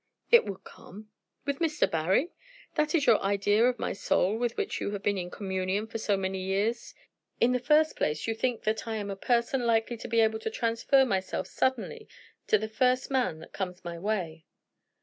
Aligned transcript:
"It 0.31 0.45
would 0.47 0.63
come." 0.63 1.11
"With 1.45 1.59
Mr. 1.59 1.87
Barry? 1.87 2.31
That 2.73 2.95
is 2.95 3.05
your 3.05 3.21
idea 3.21 3.63
of 3.65 3.77
my 3.77 3.93
soul 3.93 4.35
with 4.35 4.57
which 4.57 4.81
you 4.81 4.89
have 4.93 5.03
been 5.03 5.19
in 5.19 5.29
communion 5.29 5.85
for 5.85 5.99
so 5.99 6.17
many 6.17 6.39
years? 6.41 6.95
In 7.39 7.51
the 7.51 7.59
first 7.59 7.95
place, 7.95 8.25
you 8.25 8.33
think 8.33 8.63
that 8.63 8.87
I 8.87 8.95
am 8.95 9.11
a 9.11 9.15
person 9.15 9.61
likely 9.61 9.97
to 9.97 10.07
be 10.07 10.21
able 10.21 10.39
to 10.39 10.49
transfer 10.49 11.05
myself 11.05 11.45
suddenly 11.45 12.07
to 12.47 12.57
the 12.57 12.67
first 12.67 13.11
man 13.11 13.37
that 13.41 13.53
comes 13.53 13.85
my 13.85 13.99
way?" 13.99 14.45